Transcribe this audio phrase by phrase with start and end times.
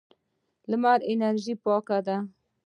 [0.69, 2.17] لمر انرژي پاکه ده.